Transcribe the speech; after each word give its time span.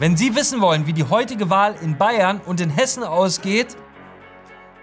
Wenn 0.00 0.16
Sie 0.16 0.36
wissen 0.36 0.60
wollen, 0.60 0.86
wie 0.86 0.92
die 0.92 1.02
heutige 1.02 1.50
Wahl 1.50 1.74
in 1.82 1.98
Bayern 1.98 2.40
und 2.46 2.60
in 2.60 2.70
Hessen 2.70 3.02
ausgeht, 3.02 3.76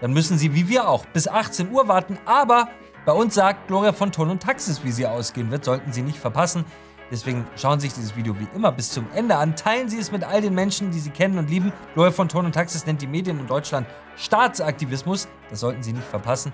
dann 0.02 0.12
müssen 0.12 0.36
Sie, 0.36 0.52
wie 0.52 0.68
wir 0.68 0.88
auch, 0.88 1.06
bis 1.06 1.26
18 1.26 1.70
Uhr 1.70 1.88
warten. 1.88 2.18
Aber 2.26 2.68
bei 3.06 3.12
uns 3.12 3.34
sagt 3.34 3.66
Gloria 3.66 3.94
von 3.94 4.12
Ton 4.12 4.28
und 4.28 4.42
Taxis, 4.42 4.84
wie 4.84 4.92
sie 4.92 5.06
ausgehen 5.06 5.50
wird, 5.50 5.64
sollten 5.64 5.90
Sie 5.90 6.02
nicht 6.02 6.18
verpassen. 6.18 6.66
Deswegen 7.10 7.46
schauen 7.56 7.80
Sie 7.80 7.86
sich 7.86 7.94
dieses 7.94 8.14
Video 8.14 8.38
wie 8.38 8.46
immer 8.54 8.70
bis 8.72 8.90
zum 8.90 9.06
Ende 9.14 9.36
an. 9.36 9.56
Teilen 9.56 9.88
Sie 9.88 9.98
es 9.98 10.12
mit 10.12 10.22
all 10.22 10.42
den 10.42 10.54
Menschen, 10.54 10.90
die 10.90 10.98
Sie 10.98 11.10
kennen 11.10 11.38
und 11.38 11.48
lieben. 11.48 11.72
Gloria 11.94 12.12
von 12.12 12.28
Ton 12.28 12.44
und 12.44 12.52
Taxis 12.52 12.84
nennt 12.84 13.00
die 13.00 13.06
Medien 13.06 13.40
in 13.40 13.46
Deutschland 13.46 13.86
Staatsaktivismus. 14.16 15.28
Das 15.48 15.60
sollten 15.60 15.82
Sie 15.82 15.94
nicht 15.94 16.06
verpassen. 16.06 16.52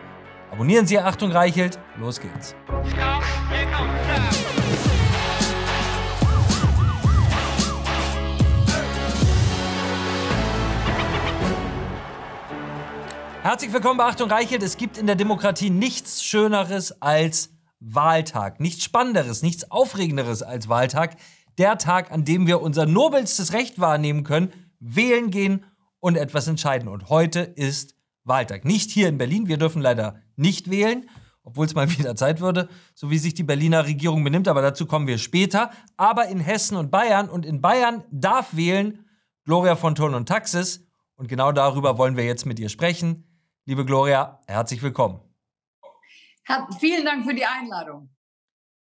Abonnieren 0.52 0.86
Sie 0.86 1.00
Achtung 1.00 1.32
Reichelt. 1.32 1.80
Los 1.98 2.20
geht's. 2.20 2.54
Herzlich 13.42 13.72
willkommen 13.72 13.98
bei 13.98 14.04
Achtung 14.04 14.30
Reichelt. 14.30 14.62
Es 14.62 14.76
gibt 14.76 14.96
in 14.96 15.08
der 15.08 15.16
Demokratie 15.16 15.68
nichts 15.68 16.22
Schöneres 16.22 17.02
als 17.02 17.50
Wahltag. 17.80 18.60
Nichts 18.60 18.84
Spannenderes, 18.84 19.42
nichts 19.42 19.68
Aufregenderes 19.68 20.44
als 20.44 20.68
Wahltag. 20.68 21.16
Der 21.58 21.76
Tag, 21.76 22.12
an 22.12 22.24
dem 22.24 22.46
wir 22.46 22.62
unser 22.62 22.86
nobelstes 22.86 23.52
Recht 23.52 23.80
wahrnehmen 23.80 24.22
können, 24.22 24.52
wählen 24.78 25.32
gehen 25.32 25.64
und 25.98 26.16
etwas 26.16 26.46
entscheiden. 26.46 26.86
Und 26.86 27.08
heute 27.08 27.40
ist 27.40 27.96
Wahltag. 28.22 28.64
Nicht 28.64 28.92
hier 28.92 29.08
in 29.08 29.18
Berlin. 29.18 29.48
Wir 29.48 29.56
dürfen 29.56 29.82
leider 29.82 30.20
nicht 30.36 30.70
wählen, 30.70 31.10
obwohl 31.42 31.66
es 31.66 31.74
mal 31.74 31.90
wieder 31.98 32.14
Zeit 32.14 32.40
würde, 32.40 32.68
so 32.94 33.10
wie 33.10 33.18
sich 33.18 33.34
die 33.34 33.42
Berliner 33.42 33.86
Regierung 33.86 34.22
benimmt. 34.22 34.46
Aber 34.46 34.62
dazu 34.62 34.86
kommen 34.86 35.08
wir 35.08 35.18
später. 35.18 35.72
Aber 35.96 36.28
in 36.28 36.38
Hessen 36.38 36.76
und 36.76 36.92
Bayern 36.92 37.28
und 37.28 37.44
in 37.44 37.60
Bayern 37.60 38.04
darf 38.12 38.54
wählen 38.54 39.04
Gloria 39.44 39.74
von 39.74 39.96
Thurn 39.96 40.14
und 40.14 40.28
Taxis. 40.28 40.86
Und 41.16 41.26
genau 41.26 41.50
darüber 41.50 41.98
wollen 41.98 42.16
wir 42.16 42.24
jetzt 42.24 42.46
mit 42.46 42.60
ihr 42.60 42.68
sprechen. 42.68 43.24
Liebe 43.64 43.84
Gloria, 43.84 44.40
herzlich 44.48 44.82
willkommen. 44.82 45.20
vielen 46.80 47.04
Dank 47.04 47.24
für 47.24 47.32
die 47.32 47.46
Einladung. 47.46 48.08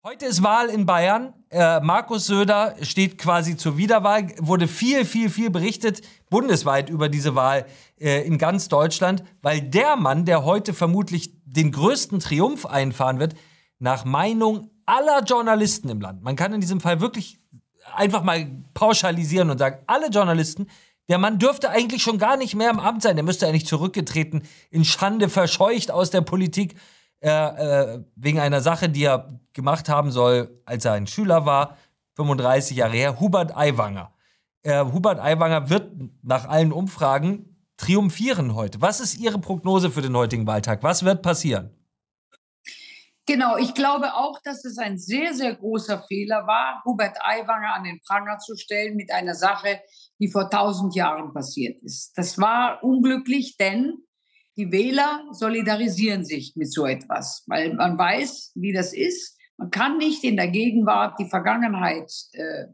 Heute 0.01 0.27
ist 0.27 0.43
Wahl 0.43 0.69
in 0.69 0.85
Bayern. 0.85 1.33
Äh, 1.49 1.81
Markus 1.81 2.25
Söder 2.25 2.77
steht 2.81 3.17
quasi 3.17 3.57
zur 3.57 3.75
Wiederwahl. 3.75 4.33
Wurde 4.39 4.69
viel, 4.69 5.03
viel, 5.03 5.29
viel 5.29 5.49
berichtet 5.49 6.01
bundesweit 6.29 6.89
über 6.89 7.09
diese 7.09 7.35
Wahl 7.35 7.65
äh, 7.99 8.25
in 8.25 8.37
ganz 8.37 8.69
Deutschland, 8.69 9.25
weil 9.41 9.59
der 9.59 9.97
Mann, 9.97 10.23
der 10.23 10.45
heute 10.45 10.73
vermutlich 10.73 11.33
den 11.43 11.73
größten 11.73 12.19
Triumph 12.19 12.65
einfahren 12.65 13.19
wird, 13.19 13.35
nach 13.77 14.05
Meinung 14.05 14.71
aller 14.85 15.21
Journalisten 15.23 15.89
im 15.89 15.99
Land, 15.99 16.23
man 16.23 16.37
kann 16.37 16.53
in 16.53 16.61
diesem 16.61 16.79
Fall 16.79 17.01
wirklich 17.01 17.41
einfach 17.93 18.23
mal 18.23 18.49
pauschalisieren 18.73 19.49
und 19.49 19.57
sagen, 19.57 19.83
alle 19.87 20.07
Journalisten 20.07 20.67
der 21.11 21.17
Mann 21.17 21.39
dürfte 21.39 21.69
eigentlich 21.69 22.01
schon 22.01 22.17
gar 22.17 22.37
nicht 22.37 22.55
mehr 22.55 22.69
im 22.69 22.79
Amt 22.79 23.03
sein. 23.03 23.17
Der 23.17 23.25
müsste 23.25 23.45
eigentlich 23.45 23.67
zurückgetreten, 23.67 24.43
in 24.69 24.85
Schande 24.85 25.27
verscheucht 25.27 25.91
aus 25.91 26.09
der 26.09 26.21
Politik, 26.21 26.75
äh, 27.19 27.29
äh, 27.29 28.03
wegen 28.15 28.39
einer 28.39 28.61
Sache, 28.61 28.89
die 28.89 29.03
er 29.03 29.39
gemacht 29.53 29.89
haben 29.89 30.11
soll, 30.11 30.61
als 30.65 30.85
er 30.85 30.93
ein 30.93 31.07
Schüler 31.07 31.45
war, 31.45 31.77
35 32.15 32.77
Jahre 32.77 32.93
her, 32.93 33.19
Hubert 33.19 33.55
Aiwanger. 33.55 34.13
Äh, 34.63 34.85
Hubert 34.85 35.19
Aiwanger 35.19 35.69
wird 35.69 35.91
nach 36.23 36.47
allen 36.47 36.71
Umfragen 36.71 37.57
triumphieren 37.75 38.55
heute. 38.55 38.81
Was 38.81 39.01
ist 39.01 39.19
Ihre 39.19 39.37
Prognose 39.37 39.91
für 39.91 40.01
den 40.01 40.15
heutigen 40.15 40.47
Wahltag? 40.47 40.81
Was 40.81 41.03
wird 41.03 41.21
passieren? 41.21 41.71
Genau, 43.27 43.55
ich 43.57 43.73
glaube 43.75 44.15
auch, 44.15 44.39
dass 44.43 44.65
es 44.65 44.77
ein 44.77 44.97
sehr, 44.97 45.33
sehr 45.33 45.55
großer 45.55 46.03
Fehler 46.07 46.47
war, 46.47 46.81
Hubert 46.85 47.17
Aiwanger 47.21 47.75
an 47.75 47.83
den 47.83 47.99
Pranger 48.01 48.39
zu 48.39 48.55
stellen 48.57 48.95
mit 48.95 49.11
einer 49.11 49.35
Sache, 49.35 49.79
die 50.19 50.29
vor 50.29 50.49
tausend 50.49 50.95
Jahren 50.95 51.31
passiert 51.31 51.81
ist. 51.83 52.13
Das 52.15 52.39
war 52.39 52.83
unglücklich, 52.83 53.57
denn 53.57 53.93
die 54.57 54.71
Wähler 54.71 55.23
solidarisieren 55.31 56.25
sich 56.25 56.53
mit 56.55 56.73
so 56.73 56.85
etwas, 56.85 57.43
weil 57.47 57.73
man 57.75 57.97
weiß, 57.97 58.51
wie 58.55 58.73
das 58.73 58.93
ist. 58.93 59.37
Man 59.57 59.69
kann 59.69 59.97
nicht 59.97 60.23
in 60.23 60.35
der 60.35 60.49
Gegenwart 60.49 61.19
die 61.19 61.29
Vergangenheit 61.29 62.11
äh, 62.33 62.65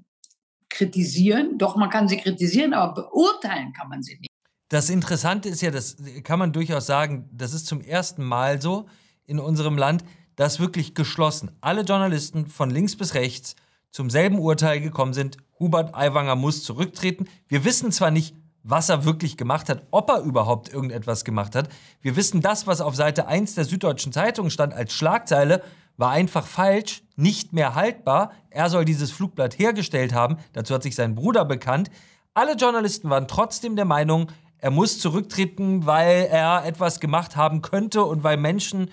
kritisieren, 0.70 1.58
doch 1.58 1.76
man 1.76 1.90
kann 1.90 2.08
sie 2.08 2.18
kritisieren, 2.18 2.74
aber 2.74 2.94
beurteilen 3.04 3.74
kann 3.74 3.90
man 3.90 4.02
sie 4.02 4.18
nicht. 4.20 4.32
Das 4.70 4.90
Interessante 4.90 5.50
ist 5.50 5.62
ja, 5.62 5.72
das 5.72 5.98
kann 6.24 6.40
man 6.40 6.52
durchaus 6.52 6.88
sagen, 6.88 7.30
das 7.32 7.54
ist 7.54 7.68
zum 7.68 7.82
ersten 7.82 8.24
Mal 8.24 8.62
so 8.62 8.88
in 9.26 9.40
unserem 9.40 9.78
Land, 9.78 10.04
dass 10.38 10.62
wirklich 10.62 10.96
geschlossen 10.96 11.52
alle 11.60 11.82
Journalisten 11.82 12.46
von 12.46 12.70
links 12.70 12.96
bis 12.96 13.14
rechts 13.14 13.58
zum 13.92 14.10
selben 14.10 14.40
Urteil 14.40 14.80
gekommen 14.80 15.14
sind, 15.14 15.38
Hubert 15.60 15.96
Aiwanger 15.96 16.36
muss 16.36 16.64
zurücktreten. 16.64 17.28
Wir 17.48 17.66
wissen 17.66 17.92
zwar 17.92 18.12
nicht, 18.12 18.36
was 18.64 18.90
er 18.90 19.06
wirklich 19.06 19.38
gemacht 19.38 19.70
hat, 19.70 19.88
ob 19.92 20.10
er 20.10 20.22
überhaupt 20.22 20.72
irgendetwas 20.72 21.26
gemacht 21.26 21.56
hat. 21.56 21.70
Wir 22.02 22.16
wissen, 22.16 22.42
das, 22.42 22.68
was 22.68 22.82
auf 22.82 22.96
Seite 22.96 23.28
1 23.28 23.56
der 23.56 23.66
Süddeutschen 23.66 24.12
Zeitung 24.12 24.50
stand 24.50 24.74
als 24.74 24.94
Schlagzeile, 24.94 25.64
war 25.96 26.12
einfach 26.12 26.46
falsch, 26.46 27.02
nicht 27.16 27.54
mehr 27.54 27.74
haltbar. 27.74 28.32
Er 28.52 28.70
soll 28.70 28.86
dieses 28.86 29.12
Flugblatt 29.12 29.58
hergestellt 29.58 30.14
haben. 30.14 30.38
Dazu 30.54 30.76
hat 30.76 30.84
sich 30.84 30.96
sein 30.96 31.16
Bruder 31.16 31.46
bekannt. 31.46 31.90
Alle 32.36 32.56
Journalisten 32.56 33.10
waren 33.10 33.28
trotzdem 33.28 33.76
der 33.76 33.86
Meinung, 33.86 34.32
er 34.60 34.72
muss 34.72 35.00
zurücktreten, 35.00 35.86
weil 35.86 36.28
er 36.30 36.66
etwas 36.66 37.00
gemacht 37.00 37.36
haben 37.36 37.62
könnte 37.62 38.04
und 38.04 38.24
weil 38.24 38.38
Menschen 38.38 38.92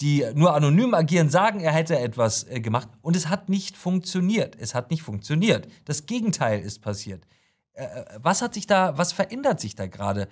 die 0.00 0.24
nur 0.34 0.54
anonym 0.54 0.94
agieren, 0.94 1.28
sagen, 1.28 1.60
er 1.60 1.72
hätte 1.72 1.98
etwas 1.98 2.44
äh, 2.44 2.60
gemacht 2.60 2.88
und 3.02 3.16
es 3.16 3.28
hat 3.28 3.48
nicht 3.48 3.76
funktioniert. 3.76 4.56
Es 4.58 4.74
hat 4.74 4.90
nicht 4.90 5.02
funktioniert. 5.02 5.66
Das 5.84 6.06
Gegenteil 6.06 6.60
ist 6.60 6.80
passiert. 6.80 7.26
Äh, 7.72 7.84
äh 7.84 8.04
was 8.20 8.42
hat 8.42 8.54
sich 8.54 8.66
da, 8.66 8.96
was 8.96 9.12
verändert 9.12 9.60
sich 9.60 9.74
da 9.74 9.86
gerade? 9.86 10.28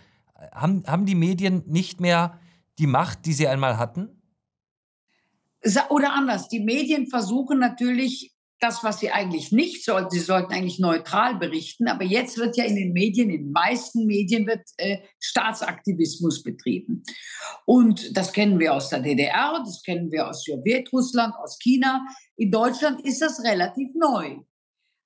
Haben, 0.52 0.84
haben 0.86 1.06
die 1.06 1.14
Medien 1.14 1.62
nicht 1.66 2.00
mehr 2.00 2.38
die 2.78 2.86
Macht, 2.86 3.24
die 3.26 3.32
sie 3.32 3.48
einmal 3.48 3.78
hatten? 3.78 4.10
Oder 5.88 6.12
anders, 6.12 6.48
die 6.48 6.60
Medien 6.60 7.08
versuchen 7.08 7.58
natürlich 7.58 8.36
das, 8.60 8.82
was 8.82 9.00
sie 9.00 9.10
eigentlich 9.10 9.52
nicht 9.52 9.84
sollten. 9.84 10.10
Sie 10.10 10.20
sollten 10.20 10.52
eigentlich 10.52 10.78
neutral 10.78 11.36
berichten, 11.36 11.88
aber 11.88 12.04
jetzt 12.04 12.38
wird 12.38 12.56
ja 12.56 12.64
in 12.64 12.76
den 12.76 12.92
Medien, 12.92 13.30
in 13.30 13.44
den 13.44 13.52
meisten 13.52 14.06
Medien 14.06 14.46
wird 14.46 14.62
äh, 14.78 14.98
Staatsaktivismus 15.20 16.42
betrieben. 16.42 17.02
Und 17.66 18.16
das 18.16 18.32
kennen 18.32 18.58
wir 18.60 18.72
aus 18.72 18.88
der 18.88 19.00
DDR, 19.00 19.60
das 19.64 19.82
kennen 19.82 20.10
wir 20.12 20.28
aus 20.28 20.44
Sowjetrussland, 20.44 21.34
aus 21.34 21.58
China. 21.58 22.06
In 22.36 22.50
Deutschland 22.50 23.04
ist 23.04 23.20
das 23.20 23.42
relativ 23.42 23.90
neu. 23.94 24.38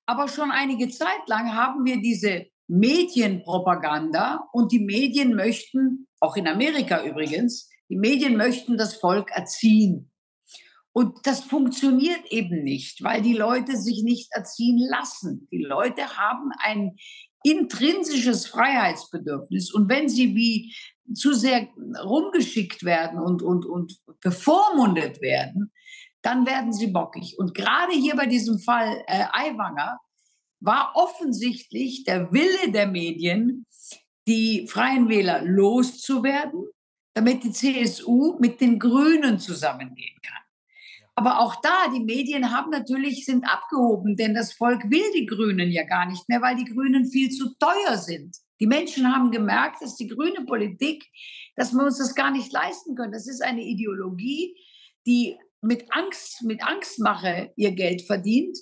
Aber 0.05 0.27
schon 0.27 0.51
einige 0.51 0.89
Zeit 0.89 1.27
lang 1.27 1.55
haben 1.55 1.85
wir 1.85 1.99
diese 1.99 2.45
Medienpropaganda 2.67 4.47
und 4.53 4.71
die 4.71 4.79
Medien 4.79 5.35
möchten, 5.35 6.07
auch 6.19 6.37
in 6.37 6.47
Amerika 6.47 7.03
übrigens, 7.03 7.67
die 7.89 7.97
Medien 7.97 8.37
möchten 8.37 8.77
das 8.77 8.95
Volk 8.95 9.31
erziehen. 9.31 10.11
Und 10.93 11.25
das 11.25 11.41
funktioniert 11.41 12.31
eben 12.31 12.63
nicht, 12.63 13.03
weil 13.03 13.21
die 13.21 13.33
Leute 13.33 13.75
sich 13.77 14.03
nicht 14.03 14.29
erziehen 14.33 14.77
lassen. 14.77 15.47
Die 15.51 15.63
Leute 15.63 16.17
haben 16.17 16.51
ein 16.59 16.97
intrinsisches 17.43 18.45
Freiheitsbedürfnis. 18.45 19.73
Und 19.73 19.89
wenn 19.89 20.09
sie 20.09 20.35
wie 20.35 20.75
zu 21.15 21.33
sehr 21.33 21.67
rumgeschickt 22.03 22.83
werden 22.83 23.19
und, 23.19 23.41
und, 23.41 23.65
und 23.65 23.99
bevormundet 24.21 25.21
werden, 25.21 25.71
dann 26.21 26.45
werden 26.45 26.73
sie 26.73 26.87
bockig. 26.87 27.37
Und 27.37 27.53
gerade 27.53 27.93
hier 27.93 28.15
bei 28.15 28.25
diesem 28.25 28.59
Fall 28.59 29.03
äh, 29.07 29.25
Aiwanger 29.31 29.99
war 30.59 30.91
offensichtlich 30.95 32.03
der 32.03 32.31
Wille 32.31 32.71
der 32.71 32.87
Medien, 32.87 33.65
die 34.27 34.67
Freien 34.67 35.09
Wähler 35.09 35.41
loszuwerden, 35.43 36.65
damit 37.13 37.43
die 37.43 37.51
CSU 37.51 38.37
mit 38.39 38.61
den 38.61 38.79
Grünen 38.79 39.39
zusammengehen 39.39 40.17
kann. 40.21 40.41
Aber 41.15 41.39
auch 41.39 41.55
da, 41.61 41.89
die 41.93 42.03
Medien 42.03 42.51
haben 42.51 42.69
natürlich, 42.69 43.25
sind 43.25 43.43
abgehoben, 43.43 44.15
denn 44.15 44.33
das 44.33 44.53
Volk 44.53 44.89
will 44.89 45.11
die 45.13 45.25
Grünen 45.25 45.69
ja 45.69 45.83
gar 45.83 46.05
nicht 46.05 46.27
mehr, 46.29 46.41
weil 46.41 46.55
die 46.55 46.65
Grünen 46.65 47.05
viel 47.05 47.29
zu 47.29 47.53
teuer 47.59 47.97
sind. 47.97 48.37
Die 48.61 48.67
Menschen 48.67 49.11
haben 49.11 49.31
gemerkt, 49.31 49.81
dass 49.81 49.95
die 49.95 50.07
grüne 50.07 50.45
Politik, 50.45 51.03
dass 51.55 51.73
wir 51.73 51.83
uns 51.83 51.97
das 51.97 52.13
gar 52.13 52.29
nicht 52.29 52.53
leisten 52.53 52.95
können. 52.95 53.11
Das 53.11 53.27
ist 53.27 53.41
eine 53.43 53.63
Ideologie, 53.63 54.55
die 55.07 55.35
mit 55.61 55.85
Angst, 55.89 56.43
mit 56.43 56.63
Angstmache 56.63 57.51
ihr 57.55 57.71
Geld 57.71 58.03
verdient 58.03 58.57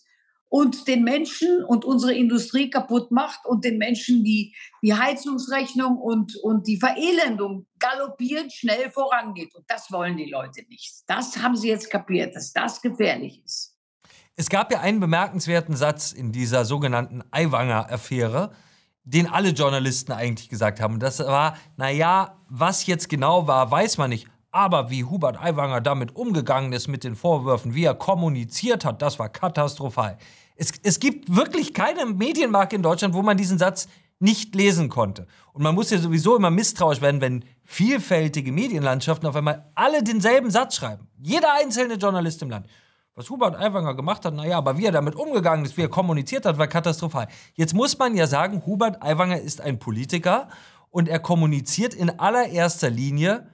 und 0.48 0.88
den 0.88 1.04
Menschen 1.04 1.64
und 1.66 1.86
unsere 1.86 2.14
Industrie 2.14 2.70
kaputt 2.70 3.12
macht 3.12 3.46
und 3.46 3.64
den 3.66 3.78
Menschen 3.78 4.24
die, 4.24 4.56
die 4.82 4.94
Heizungsrechnung 4.94 5.98
und, 5.98 6.36
und 6.38 6.66
die 6.68 6.80
Verelendung 6.80 7.68
galoppierend 7.78 8.52
schnell 8.52 8.90
vorangeht. 8.92 9.54
Und 9.54 9.66
das 9.68 9.92
wollen 9.92 10.18
die 10.18 10.30
Leute 10.30 10.64
nicht. 10.70 11.04
Das 11.08 11.38
haben 11.44 11.56
sie 11.56 11.68
jetzt 11.68 11.92
kapiert, 11.92 12.36
dass 12.36 12.52
das 12.52 12.82
gefährlich 12.82 13.44
ist. 13.46 13.76
Es 14.36 14.50
gab 14.50 14.72
ja 14.72 14.80
einen 14.80 15.02
bemerkenswerten 15.02 15.76
Satz 15.76 16.14
in 16.14 16.32
dieser 16.32 16.64
sogenannten 16.64 17.22
Aiwanger-Affäre, 17.32 18.54
den 19.10 19.28
alle 19.28 19.50
Journalisten 19.50 20.12
eigentlich 20.12 20.50
gesagt 20.50 20.80
haben. 20.80 20.96
Und 20.96 21.04
das 21.04 21.20
war, 21.20 21.58
naja, 21.78 22.38
was 22.48 22.86
jetzt 22.86 23.10
genau 23.10 23.48
war, 23.48 23.72
weiß 23.72 23.98
man 23.98 24.12
nicht. 24.12 24.28
Aber 24.52 24.90
wie 24.90 25.04
Hubert 25.04 25.40
Aiwanger 25.42 25.82
damit 25.82 26.16
umgegangen 26.16 26.74
ist 26.74 26.88
mit 26.88 27.04
den 27.04 27.16
Vorwürfen, 27.16 27.74
wie 27.74 27.84
er 27.84 27.96
kommuniziert 27.96 28.86
hat, 28.86 29.02
das 29.02 29.20
war 29.20 29.30
katastrophal. 29.30 30.18
Es, 30.56 30.74
es 30.84 31.00
gibt 31.00 31.36
wirklich 31.36 31.74
keine 31.74 32.06
Medienmarke 32.06 32.76
in 32.76 32.84
Deutschland, 32.84 33.14
wo 33.14 33.22
man 33.22 33.38
diesen 33.38 33.58
Satz 33.58 33.88
nicht 34.20 34.54
lesen 34.54 34.90
konnte. 34.90 35.28
Und 35.54 35.64
man 35.64 35.74
muss 35.74 35.92
ja 35.92 35.98
sowieso 35.98 36.36
immer 36.36 36.52
misstrauisch 36.52 37.02
werden, 37.02 37.22
wenn 37.22 37.46
vielfältige 37.64 38.52
Medienlandschaften 38.52 39.28
auf 39.28 39.36
einmal 39.36 39.72
alle 39.76 40.04
denselben 40.04 40.52
Satz 40.52 40.76
schreiben. 40.76 41.08
Jeder 41.18 41.54
einzelne 41.54 41.96
Journalist 41.96 42.42
im 42.42 42.50
Land. 42.50 42.68
Was 43.20 43.30
Hubert 43.30 43.58
Aiwanger 43.58 43.96
gemacht 43.96 44.24
hat, 44.24 44.34
naja, 44.34 44.58
aber 44.58 44.78
wie 44.78 44.86
er 44.86 44.94
damit 44.94 45.14
umgegangen 45.14 45.66
ist, 45.66 45.76
wie 45.76 45.82
er 45.82 45.90
kommuniziert 45.90 46.46
hat, 46.46 46.58
war 46.58 46.68
katastrophal. 46.68 47.28
Jetzt 47.54 47.74
muss 47.74 48.00
man 48.00 48.16
ja 48.16 48.28
sagen, 48.28 48.66
Hubert 48.66 49.04
Aiwanger 49.04 49.42
ist 49.42 49.60
ein 49.60 49.78
Politiker 49.78 50.48
und 50.90 51.10
er 51.10 51.20
kommuniziert 51.20 51.94
in 51.94 52.18
allererster 52.18 52.90
Linie 52.90 53.54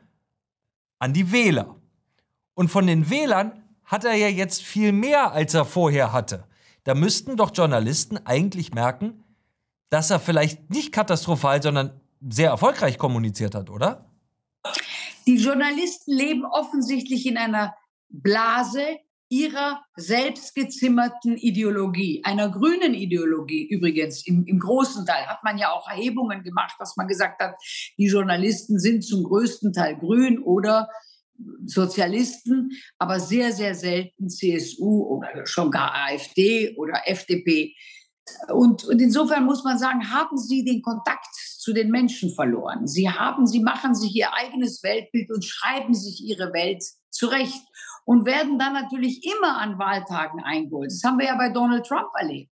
an 1.00 1.14
die 1.14 1.32
Wähler. 1.32 1.78
Und 2.54 2.68
von 2.68 2.86
den 2.86 3.10
Wählern 3.10 3.64
hat 3.84 4.06
er 4.06 4.14
ja 4.14 4.28
jetzt 4.28 4.62
viel 4.62 4.92
mehr, 4.92 5.32
als 5.32 5.56
er 5.56 5.66
vorher 5.66 6.14
hatte. 6.14 6.46
Da 6.84 6.94
müssten 6.94 7.36
doch 7.36 7.50
Journalisten 7.52 8.20
eigentlich 8.24 8.72
merken, 8.72 9.24
dass 9.90 10.12
er 10.12 10.20
vielleicht 10.20 10.70
nicht 10.70 10.92
katastrophal, 10.92 11.64
sondern 11.64 12.00
sehr 12.22 12.52
erfolgreich 12.52 13.00
kommuniziert 13.00 13.56
hat, 13.56 13.72
oder? 13.72 14.12
Die 15.26 15.38
Journalisten 15.38 16.12
leben 16.12 16.46
offensichtlich 16.46 17.26
in 17.26 17.38
einer 17.38 17.74
Blase, 18.10 19.00
ihrer 19.36 19.82
selbstgezimmerten 19.98 21.36
Ideologie, 21.36 22.22
einer 22.24 22.50
grünen 22.50 22.94
Ideologie 22.94 23.68
übrigens. 23.68 24.26
Im, 24.26 24.46
Im 24.46 24.60
großen 24.60 25.06
Teil 25.06 25.26
hat 25.28 25.44
man 25.44 25.58
ja 25.58 25.72
auch 25.72 25.90
Erhebungen 25.90 26.42
gemacht, 26.44 26.76
dass 26.80 26.96
man 26.96 27.08
gesagt 27.08 27.42
hat, 27.42 27.56
die 27.98 28.08
Journalisten 28.08 28.80
sind 28.80 29.04
zum 29.04 29.24
größten 29.24 29.74
Teil 29.74 29.98
grün 29.98 30.40
oder 30.40 30.88
Sozialisten, 31.66 32.72
aber 32.98 33.20
sehr, 33.20 33.52
sehr 33.52 33.76
selten 33.76 34.30
CSU 34.30 35.04
oder 35.04 35.46
schon 35.46 35.70
gar 35.70 35.94
AfD 35.94 36.74
oder 36.78 37.02
FDP. 37.06 37.76
Und, 38.48 38.86
und 38.86 39.02
insofern 39.02 39.44
muss 39.44 39.66
man 39.66 39.78
sagen, 39.78 40.12
haben 40.12 40.38
Sie 40.38 40.64
den 40.64 40.82
Kontakt 40.82 41.36
zu 41.36 41.74
den 41.74 41.92
Menschen 41.92 42.34
verloren. 42.34 42.88
Sie 42.88 43.10
haben, 43.10 43.48
Sie 43.48 43.60
machen 43.60 43.96
sich 43.96 44.16
Ihr 44.16 44.34
eigenes 44.34 44.82
Weltbild 44.82 45.30
und 45.30 45.44
schreiben 45.44 45.94
sich 45.94 46.24
Ihre 46.24 46.54
Welt 46.54 46.84
zurecht 47.10 47.62
und 48.06 48.26
werden 48.26 48.58
dann 48.58 48.74
natürlich 48.74 49.26
immer 49.26 49.58
an 49.58 49.78
Wahltagen 49.78 50.42
eingeholt. 50.44 50.92
Das 50.92 51.04
haben 51.04 51.20
wir 51.20 51.26
ja 51.26 51.36
bei 51.36 51.50
Donald 51.50 51.86
Trump 51.86 52.10
erlebt. 52.18 52.50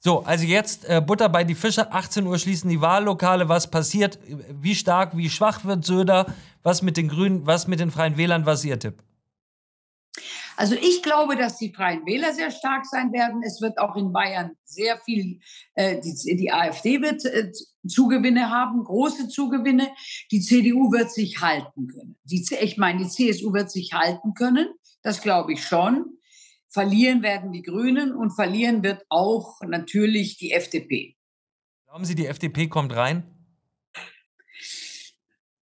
So, 0.00 0.20
also 0.20 0.44
jetzt 0.44 0.88
äh, 0.88 1.02
Butter 1.04 1.28
bei 1.28 1.44
die 1.44 1.54
Fische. 1.54 1.92
18 1.92 2.26
Uhr 2.26 2.38
schließen 2.38 2.70
die 2.70 2.80
Wahllokale. 2.80 3.48
Was 3.48 3.70
passiert? 3.70 4.18
Wie 4.50 4.74
stark, 4.74 5.16
wie 5.16 5.28
schwach 5.28 5.64
wird 5.64 5.84
Söder? 5.84 6.26
Was 6.62 6.82
mit 6.82 6.96
den 6.96 7.08
Grünen, 7.08 7.46
was 7.46 7.66
mit 7.66 7.80
den 7.80 7.90
Freien 7.90 8.16
Wählern? 8.16 8.46
Was 8.46 8.60
ist 8.60 8.66
Ihr 8.66 8.78
Tipp? 8.78 9.02
Also 10.58 10.74
ich 10.74 11.04
glaube, 11.04 11.36
dass 11.36 11.56
die 11.56 11.72
Freien 11.72 12.04
Wähler 12.04 12.32
sehr 12.32 12.50
stark 12.50 12.84
sein 12.84 13.12
werden. 13.12 13.44
Es 13.44 13.60
wird 13.60 13.78
auch 13.78 13.94
in 13.94 14.12
Bayern 14.12 14.56
sehr 14.64 14.98
viel, 14.98 15.38
äh, 15.74 16.00
die, 16.00 16.36
die, 16.36 16.50
AfD 16.50 17.00
wird 17.00 17.24
äh, 17.26 17.52
Zugewinne 17.86 18.50
haben, 18.50 18.82
große 18.82 19.28
Zugewinne. 19.28 19.88
Die 20.32 20.40
CDU 20.40 20.90
wird 20.90 21.12
sich 21.12 21.40
halten 21.40 21.86
können. 21.86 22.18
Die, 22.24 22.44
ich 22.60 22.76
meine, 22.76 23.04
die 23.04 23.08
CSU 23.08 23.52
wird 23.52 23.70
sich 23.70 23.92
halten 23.92 24.34
können. 24.34 24.66
Das 25.02 25.22
glaube 25.22 25.52
ich 25.52 25.62
schon. 25.62 26.18
Verlieren 26.66 27.22
werden 27.22 27.52
die 27.52 27.62
Grünen 27.62 28.12
und 28.12 28.32
verlieren 28.32 28.82
wird 28.82 29.04
auch 29.10 29.60
natürlich 29.60 30.38
die 30.38 30.50
FDP. 30.50 31.14
Glauben 31.86 32.04
Sie, 32.04 32.16
die 32.16 32.26
FDP 32.26 32.66
kommt 32.66 32.96
rein? 32.96 33.22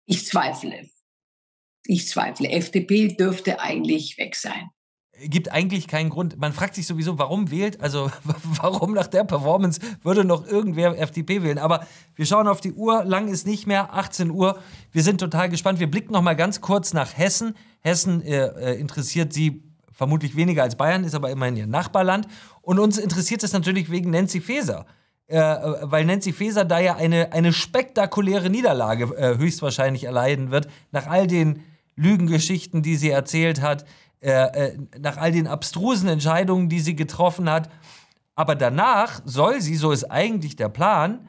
Ich 0.05 0.27
zweifle. 0.27 0.91
Ich 1.85 2.09
zweifle. 2.09 2.51
FDP 2.51 3.09
dürfte 3.17 3.59
eigentlich 3.59 4.19
weg 4.19 4.37
sein 4.37 4.69
gibt 5.29 5.53
eigentlich 5.53 5.89
keinen 5.89 6.11
Grund. 6.11 6.39
Man 6.39 6.53
fragt 6.53 6.75
sich 6.75 6.87
sowieso, 6.87 7.19
warum 7.19 7.51
wählt, 7.51 7.81
also 7.81 8.11
warum 8.45 8.95
nach 8.95 9.07
der 9.07 9.25
Performance 9.25 9.81
würde 10.03 10.25
noch 10.25 10.47
irgendwer 10.47 10.99
FDP 10.99 11.43
wählen. 11.43 11.59
Aber 11.59 11.87
wir 12.15 12.27
schauen 12.27 12.49
auf 12.49 12.61
die 12.61 12.73
Uhr, 12.73 13.05
lang 13.05 13.29
ist 13.29 13.47
nicht 13.47 13.67
mehr, 13.67 13.95
18 13.95 14.31
Uhr. 14.31 14.59
Wir 14.91 15.03
sind 15.03 15.19
total 15.19 15.49
gespannt. 15.49 15.81
Wir 15.81 15.91
blicken 15.91 16.13
noch 16.13 16.23
mal 16.23 16.37
ganz 16.37 16.61
kurz 16.61 16.93
nach 16.93 17.17
Hessen. 17.17 17.55
Hessen 17.81 18.23
äh, 18.23 18.47
äh, 18.47 18.81
interessiert 18.81 19.33
Sie 19.33 19.63
vermutlich 19.91 20.37
weniger 20.37 20.63
als 20.63 20.77
Bayern, 20.77 21.05
ist 21.05 21.15
aber 21.15 21.31
immerhin 21.31 21.57
Ihr 21.57 21.67
Nachbarland. 21.67 22.27
Und 22.61 22.79
uns 22.79 22.99
interessiert 22.99 23.43
es 23.43 23.53
natürlich 23.53 23.91
wegen 23.91 24.11
Nancy 24.11 24.41
Faeser. 24.41 24.87
Äh, 25.29 25.39
äh, 25.39 25.77
weil 25.83 26.05
Nancy 26.05 26.33
Faeser 26.33 26.65
da 26.65 26.79
ja 26.79 26.97
eine, 26.97 27.33
eine 27.33 27.53
spektakuläre 27.53 28.51
Niederlage 28.51 29.05
äh, 29.17 29.39
höchstwahrscheinlich 29.39 30.05
erleiden 30.05 30.51
wird, 30.51 30.69
nach 30.91 31.07
all 31.07 31.27
den 31.27 31.63
Lügengeschichten, 31.97 32.83
die 32.83 32.97
sie 32.97 33.11
erzählt 33.11 33.63
hat. 33.63 33.87
Äh, 34.23 34.31
äh, 34.31 34.79
nach 35.01 35.17
all 35.17 35.33
den 35.33 35.49
abstrusen 35.49 36.09
Entscheidungen, 36.09 36.69
die 36.69 36.79
sie 36.79 36.95
getroffen 36.95 37.51
hat. 37.51 37.69
Aber 38.37 38.55
danach 38.55 39.21
soll 39.25 39.61
sie, 39.61 39.75
so 39.75 39.91
ist 39.91 40.05
eigentlich 40.05 40.55
der 40.55 40.69
Plan, 40.69 41.29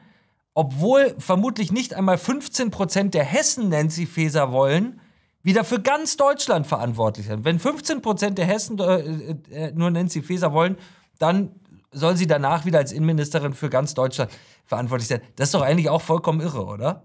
obwohl 0.54 1.16
vermutlich 1.18 1.72
nicht 1.72 1.94
einmal 1.94 2.18
15 2.18 2.70
Prozent 2.70 3.14
der 3.14 3.24
Hessen 3.24 3.68
Nancy 3.68 4.06
Faeser 4.06 4.52
wollen, 4.52 5.00
wieder 5.42 5.64
für 5.64 5.80
ganz 5.80 6.16
Deutschland 6.16 6.68
verantwortlich 6.68 7.26
sein. 7.26 7.44
Wenn 7.44 7.58
15 7.58 8.00
Prozent 8.00 8.38
der 8.38 8.46
Hessen 8.46 8.78
äh, 8.78 9.34
äh, 9.50 9.72
nur 9.72 9.90
Nancy 9.90 10.22
Faeser 10.22 10.52
wollen, 10.52 10.76
dann 11.18 11.50
soll 11.90 12.16
sie 12.16 12.28
danach 12.28 12.64
wieder 12.64 12.78
als 12.78 12.92
Innenministerin 12.92 13.54
für 13.54 13.70
ganz 13.70 13.94
Deutschland 13.94 14.30
verantwortlich 14.64 15.08
sein. 15.08 15.20
Das 15.34 15.48
ist 15.48 15.54
doch 15.54 15.62
eigentlich 15.62 15.90
auch 15.90 16.00
vollkommen 16.00 16.40
irre, 16.40 16.64
oder? 16.64 17.02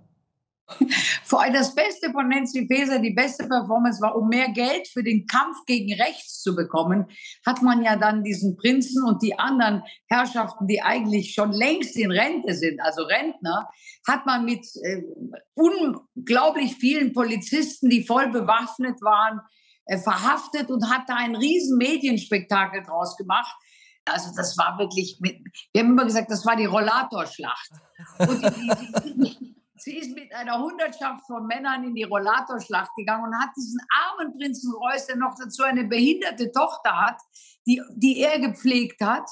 Vor 1.26 1.42
allem 1.42 1.54
das 1.54 1.74
Beste 1.76 2.12
von 2.12 2.28
Nancy 2.28 2.68
Faeser, 2.68 3.00
die 3.00 3.14
beste 3.14 3.48
Performance 3.48 4.02
war, 4.02 4.16
um 4.16 4.30
mehr 4.30 4.50
Geld 4.50 4.88
für 4.88 5.04
den 5.04 5.26
Kampf 5.26 5.58
gegen 5.66 5.94
rechts 5.94 6.42
zu 6.42 6.56
bekommen, 6.56 7.06
hat 7.46 7.62
man 7.62 7.84
ja 7.84 7.96
dann 7.96 8.24
diesen 8.24 8.56
Prinzen 8.58 9.04
und 9.04 9.22
die 9.22 9.38
anderen 9.38 9.84
Herrschaften, 10.08 10.68
die 10.68 10.82
eigentlich 10.82 11.34
schon 11.34 11.52
längst 11.52 11.96
in 11.98 12.12
Rente 12.12 12.54
sind, 12.54 12.82
also 12.82 13.04
Rentner, 13.04 13.70
hat 14.08 14.26
man 14.26 14.46
mit 14.46 14.66
äh, 14.84 15.04
unglaublich 15.54 16.76
vielen 16.76 17.14
Polizisten, 17.14 17.90
die 17.90 18.06
voll 18.06 18.30
bewaffnet 18.30 19.02
waren, 19.02 19.42
äh, 19.86 19.98
verhaftet 19.98 20.70
und 20.70 20.90
hat 20.90 21.04
da 21.08 21.16
ein 21.16 21.36
riesen 21.36 21.78
Medienspektakel 21.78 22.84
draus 22.84 23.18
gemacht. 23.18 23.56
Also 24.06 24.32
das 24.36 24.58
war 24.58 24.78
wirklich, 24.80 25.18
mit, 25.20 25.38
wir 25.74 25.84
haben 25.84 25.92
immer 25.92 26.06
gesagt, 26.06 26.32
das 26.32 26.46
war 26.46 26.56
die 26.56 26.66
Rollatorschlacht. 26.66 27.72
Und 28.18 28.42
die, 28.42 28.72
die, 29.04 29.24
die, 29.24 29.59
Sie 29.80 29.98
ist 29.98 30.14
mit 30.14 30.34
einer 30.34 30.60
Hundertschaft 30.60 31.26
von 31.26 31.48
Männern 31.48 31.84
in 31.84 31.96
die 31.96 32.04
Rollatorschlacht 32.04 32.94
gegangen 32.96 33.26
und 33.26 33.40
hat 33.40 33.50
diesen 33.56 33.80
armen 33.90 34.38
Prinzen 34.38 34.74
Reuß, 34.74 35.08
der 35.08 35.16
noch 35.16 35.36
dazu 35.40 35.64
eine 35.64 35.86
behinderte 35.86 36.52
Tochter 36.52 36.96
hat, 37.00 37.18
die, 37.66 37.82
die 37.96 38.20
er 38.20 38.40
gepflegt 38.40 39.02
hat, 39.02 39.30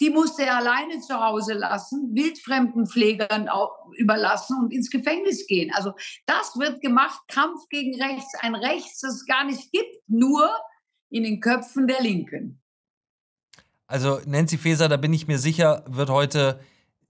die 0.00 0.10
musste 0.10 0.44
er 0.44 0.56
alleine 0.56 1.00
zu 1.00 1.14
Hause 1.14 1.52
lassen, 1.54 2.14
wildfremden 2.14 2.88
Pflegern 2.88 3.48
überlassen 3.96 4.58
und 4.58 4.72
ins 4.72 4.90
Gefängnis 4.90 5.46
gehen. 5.46 5.70
Also 5.74 5.92
das 6.26 6.58
wird 6.58 6.80
gemacht, 6.80 7.20
Kampf 7.28 7.68
gegen 7.68 8.00
Rechts, 8.02 8.34
ein 8.40 8.54
Rechts, 8.54 9.00
das 9.00 9.14
es 9.14 9.26
gar 9.26 9.44
nicht 9.44 9.70
gibt, 9.70 9.96
nur 10.08 10.50
in 11.10 11.22
den 11.22 11.40
Köpfen 11.40 11.86
der 11.86 12.00
Linken. 12.00 12.60
Also 13.86 14.20
Nancy 14.26 14.58
Faeser, 14.58 14.88
da 14.88 14.96
bin 14.96 15.12
ich 15.12 15.28
mir 15.28 15.38
sicher, 15.38 15.84
wird 15.86 16.10
heute 16.10 16.60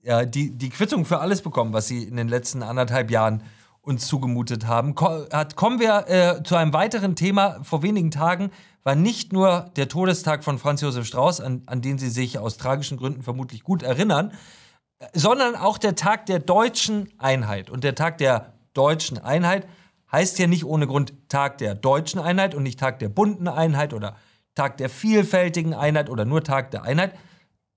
ja, 0.03 0.25
die, 0.25 0.51
die 0.51 0.71
Quittung 0.71 1.05
für 1.05 1.21
alles 1.21 1.43
bekommen, 1.43 1.73
was 1.73 1.87
sie 1.87 2.03
in 2.03 2.17
den 2.17 2.29
letzten 2.29 2.63
anderthalb 2.63 3.11
Jahren 3.11 3.43
uns 3.81 4.07
zugemutet 4.07 4.67
haben. 4.67 4.95
Ko 4.95 5.27
hat, 5.33 5.57
kommen 5.57 5.81
wir 5.81 6.09
äh, 6.09 6.43
zu 6.43 6.57
einem 6.57 6.73
weiteren 6.73 7.17
Thema. 7.17 7.63
Vor 7.63 7.83
wenigen 7.83 8.11
Tagen 8.11 8.51
war 8.85 8.95
nicht 8.95 9.33
nur 9.33 9.71
der 9.77 9.89
Todestag 9.89 10.45
von 10.45 10.59
Franz 10.59 10.81
Josef 10.81 11.07
Strauß, 11.07 11.41
an, 11.41 11.63
an 11.67 11.83
den 11.83 11.99
Sie 11.99 12.11
sich 12.11 12.39
aus 12.39 12.57
tragischen 12.57 12.97
Gründen 12.97 13.23
vermutlich 13.23 13.63
gut 13.63 13.83
erinnern, 13.83 14.33
sondern 15.13 15.57
auch 15.57 15.79
der 15.79 15.95
Tag 15.97 16.27
der 16.27 16.39
deutschen 16.39 17.09
Einheit. 17.19 17.71
Und 17.71 17.85
der 17.85 17.95
Tag 17.95 18.19
der 18.19 18.53
deutschen 18.75 19.19
Einheit 19.19 19.67
heißt 20.11 20.39
ja 20.39 20.47
nicht 20.47 20.65
ohne 20.65 20.87
Grund 20.87 21.13
Tag 21.29 21.59
der 21.59 21.75
deutschen 21.75 22.21
Einheit 22.21 22.55
und 22.55 22.63
nicht 22.63 22.79
Tag 22.79 22.99
der 22.99 23.09
bunten 23.09 23.49
Einheit 23.49 23.95
oder 23.95 24.17
Tag 24.55 24.77
der 24.77 24.91
vielfältigen 24.91 25.75
Einheit 25.75 26.11
oder 26.11 26.25
nur 26.25 26.45
Tag 26.45 26.71
der 26.71 26.83
Einheit, 26.83 27.15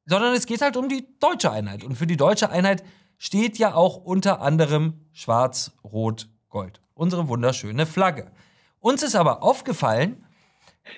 sondern 0.06 0.34
es 0.34 0.46
geht 0.46 0.62
halt 0.62 0.78
um 0.78 0.90
die 0.90 1.08
deutsche 1.20 1.52
Einheit. 1.52 1.84
Und 1.84 1.96
für 1.96 2.08
die 2.08 2.18
deutsche 2.18 2.50
Einheit 2.50 2.84
steht 3.18 3.58
ja 3.58 3.74
auch 3.74 3.98
unter 3.98 4.42
anderem 4.42 5.06
Schwarz, 5.14 5.72
Rot, 5.84 6.30
Gold. 6.50 6.82
Unsere 6.94 7.28
wunderschöne 7.28 7.86
Flagge. 7.86 8.32
Uns 8.80 9.04
ist 9.04 9.16
aber 9.16 9.44
aufgefallen, 9.44 10.26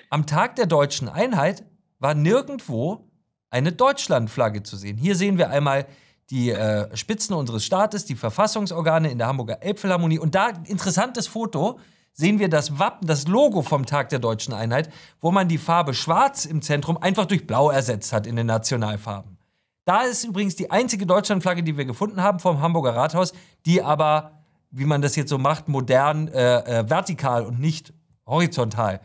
am 0.10 0.26
Tag 0.26 0.56
der 0.56 0.66
deutschen 0.66 1.08
Einheit 1.10 1.64
war 2.00 2.14
nirgendwo 2.14 3.10
eine 3.50 3.72
Deutschlandflagge 3.72 4.64
zu 4.64 4.76
sehen. 4.76 4.98
Hier 4.98 5.16
sehen 5.16 5.38
wir 5.38 5.50
einmal 5.50 5.88
die 6.30 6.52
äh, 6.52 6.96
Spitzen 6.96 7.34
unseres 7.36 7.64
Staates, 7.66 8.06
die 8.06 8.16
Verfassungsorgane 8.16 9.10
in 9.10 9.18
der 9.18 9.28
Hamburger 9.28 9.64
Elbphilharmonie. 9.64 10.20
Und 10.20 10.36
da 10.36 10.50
interessantes 10.66 11.28
Foto 11.28 11.80
sehen 12.18 12.40
wir 12.40 12.50
das 12.50 12.80
Wappen, 12.80 13.08
das 13.08 13.28
Logo 13.28 13.62
vom 13.62 13.86
Tag 13.86 14.10
der 14.10 14.20
deutschen 14.20 14.54
Einheit, 14.54 14.90
wo 15.22 15.32
man 15.32 15.48
die 15.48 15.60
Farbe 15.60 15.94
Schwarz 15.94 16.46
im 16.46 16.62
Zentrum 16.62 16.98
einfach 16.98 17.26
durch 17.26 17.46
Blau 17.46 17.70
ersetzt 17.70 18.12
hat 18.12 18.28
in 18.28 18.36
den 18.36 18.48
Nationalfarben. 18.48 19.38
Da 19.86 20.02
ist 20.02 20.26
übrigens 20.26 20.56
die 20.56 20.70
einzige 20.70 21.06
Deutschlandflagge, 21.06 21.64
die 21.64 21.78
wir 21.78 21.86
gefunden 21.86 22.22
haben 22.22 22.40
vom 22.40 22.60
Hamburger 22.60 22.96
Rathaus, 22.96 23.34
die 23.66 23.82
aber, 23.82 24.32
wie 24.72 24.86
man 24.86 25.02
das 25.02 25.16
jetzt 25.16 25.30
so 25.30 25.38
macht, 25.38 25.70
modern, 25.70 26.28
äh, 26.28 26.80
äh, 26.80 26.90
vertikal 26.90 27.46
und 27.46 27.60
nicht 27.60 27.94
horizontal 28.26 29.00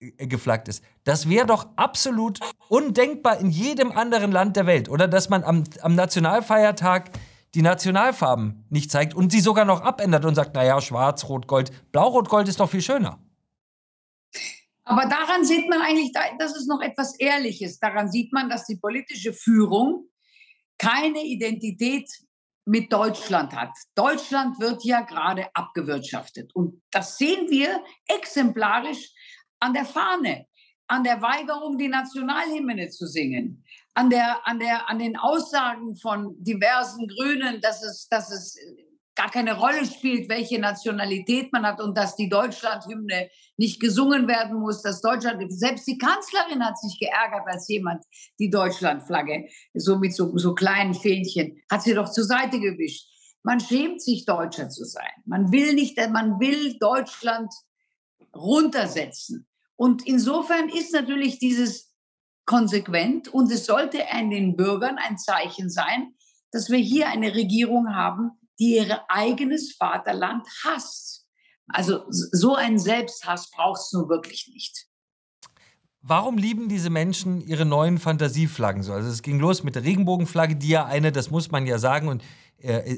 äh, 0.00 0.26
geflaggt 0.26 0.68
ist. 0.68 0.84
Das 1.04 1.28
wäre 1.28 1.46
doch 1.46 1.68
absolut 1.76 2.40
undenkbar 2.68 3.38
in 3.38 3.48
jedem 3.48 3.92
anderen 3.92 4.32
Land 4.32 4.56
der 4.56 4.66
Welt. 4.66 4.90
Oder 4.90 5.08
dass 5.08 5.30
man 5.30 5.44
am, 5.44 5.64
am 5.80 5.94
Nationalfeiertag 5.94 7.10
die 7.54 7.62
Nationalfarben 7.62 8.66
nicht 8.70 8.90
zeigt 8.90 9.14
und 9.14 9.32
sie 9.32 9.40
sogar 9.40 9.64
noch 9.64 9.82
abändert 9.82 10.24
und 10.24 10.34
sagt, 10.34 10.54
naja, 10.54 10.80
schwarz, 10.80 11.28
rot, 11.28 11.46
gold. 11.46 11.70
Blau, 11.92 12.08
rot, 12.08 12.28
gold 12.28 12.48
ist 12.48 12.60
doch 12.60 12.70
viel 12.70 12.82
schöner. 12.82 13.18
Aber 14.84 15.06
daran 15.06 15.44
sieht 15.44 15.68
man 15.68 15.82
eigentlich, 15.82 16.12
das 16.38 16.56
ist 16.56 16.68
noch 16.68 16.80
etwas 16.80 17.18
Ehrliches. 17.18 17.78
Daran 17.78 18.10
sieht 18.10 18.32
man, 18.32 18.48
dass 18.48 18.66
die 18.66 18.76
politische 18.76 19.32
Führung 19.32 20.08
keine 20.78 21.22
Identität 21.24 22.08
mit 22.64 22.92
Deutschland 22.92 23.54
hat. 23.54 23.70
Deutschland 23.94 24.58
wird 24.60 24.84
ja 24.84 25.02
gerade 25.02 25.46
abgewirtschaftet. 25.54 26.54
Und 26.54 26.82
das 26.90 27.18
sehen 27.18 27.48
wir 27.50 27.82
exemplarisch 28.06 29.12
an 29.60 29.74
der 29.74 29.84
Fahne, 29.84 30.46
an 30.90 31.04
der 31.04 31.22
Weigerung, 31.22 31.78
die 31.78 31.88
Nationalhymne 31.88 32.88
zu 32.88 33.06
singen, 33.06 33.64
an, 33.94 34.10
der, 34.10 34.44
an, 34.44 34.58
der, 34.58 34.88
an 34.88 34.98
den 34.98 35.16
Aussagen 35.16 35.96
von 35.96 36.34
diversen 36.42 37.06
Grünen, 37.06 37.60
dass 37.60 37.84
es, 37.84 38.08
dass 38.08 38.32
es 38.32 38.58
gar 39.14 39.30
keine 39.30 39.56
Rolle 39.56 39.86
spielt, 39.86 40.28
welche 40.28 40.58
Nationalität 40.58 41.52
man 41.52 41.64
hat 41.64 41.80
und 41.80 41.96
dass 41.96 42.16
die 42.16 42.28
Deutschlandhymne 42.28 43.30
nicht 43.56 43.78
gesungen 43.80 44.26
werden 44.26 44.58
muss, 44.58 44.82
dass 44.82 45.00
Deutschland, 45.00 45.40
selbst 45.52 45.86
die 45.86 45.98
Kanzlerin 45.98 46.64
hat 46.64 46.76
sich 46.78 46.98
geärgert, 46.98 47.46
als 47.46 47.68
jemand 47.68 48.02
die 48.40 48.50
Deutschlandflagge 48.50 49.48
so 49.74 49.96
mit 49.96 50.14
so, 50.14 50.36
so 50.38 50.54
kleinen 50.54 50.94
Fähnchen, 50.94 51.62
hat 51.70 51.82
sie 51.82 51.94
doch 51.94 52.10
zur 52.10 52.24
Seite 52.24 52.58
gewischt. 52.58 53.06
Man 53.44 53.60
schämt 53.60 54.02
sich, 54.02 54.24
Deutscher 54.24 54.68
zu 54.68 54.84
sein. 54.84 55.12
Man 55.24 55.52
will 55.52 55.74
nicht, 55.74 55.96
man 56.10 56.40
will 56.40 56.78
Deutschland 56.80 57.52
runtersetzen. 58.34 59.46
Und 59.80 60.06
insofern 60.06 60.68
ist 60.68 60.92
natürlich 60.92 61.38
dieses 61.38 61.94
konsequent 62.44 63.28
und 63.28 63.50
es 63.50 63.64
sollte 63.64 64.10
an 64.10 64.28
den 64.28 64.54
Bürgern 64.54 64.98
ein 64.98 65.16
Zeichen 65.16 65.70
sein, 65.70 66.12
dass 66.52 66.68
wir 66.68 66.76
hier 66.76 67.08
eine 67.08 67.34
Regierung 67.34 67.94
haben, 67.94 68.32
die 68.58 68.76
ihr 68.76 69.00
eigenes 69.08 69.74
Vaterland 69.76 70.46
hasst. 70.66 71.26
Also 71.66 72.04
so 72.10 72.56
einen 72.56 72.78
Selbsthass 72.78 73.50
braucht 73.50 73.80
es 73.80 73.92
nun 73.94 74.10
wirklich 74.10 74.50
nicht. 74.52 74.86
Warum 76.02 76.36
lieben 76.36 76.68
diese 76.68 76.90
Menschen 76.90 77.40
ihre 77.40 77.64
neuen 77.64 77.96
Fantasieflaggen 77.96 78.82
so? 78.82 78.92
Also 78.92 79.08
es 79.08 79.22
ging 79.22 79.40
los 79.40 79.64
mit 79.64 79.76
der 79.76 79.84
Regenbogenflagge, 79.84 80.56
die 80.56 80.68
ja 80.68 80.84
eine, 80.84 81.10
das 81.10 81.30
muss 81.30 81.50
man 81.50 81.64
ja 81.66 81.78
sagen, 81.78 82.08
und 82.08 82.22